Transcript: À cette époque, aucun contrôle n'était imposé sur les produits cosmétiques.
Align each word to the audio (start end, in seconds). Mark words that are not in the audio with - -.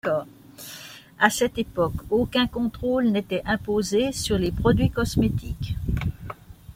À 1.19 1.29
cette 1.29 1.59
époque, 1.59 1.93
aucun 2.09 2.47
contrôle 2.47 3.05
n'était 3.09 3.43
imposé 3.45 4.11
sur 4.11 4.39
les 4.39 4.51
produits 4.51 4.89
cosmétiques. 4.89 5.75